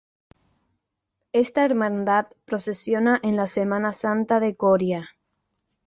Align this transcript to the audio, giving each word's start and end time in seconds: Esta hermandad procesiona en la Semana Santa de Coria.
Esta 1.31 1.63
hermandad 1.63 2.25
procesiona 2.45 3.19
en 3.21 3.35
la 3.35 3.45
Semana 3.45 3.93
Santa 3.93 4.39
de 4.39 4.55
Coria. 4.55 5.11